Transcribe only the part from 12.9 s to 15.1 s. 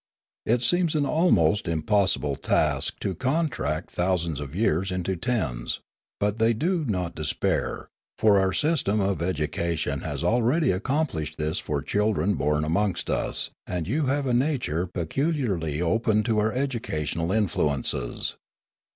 us, and you have a nature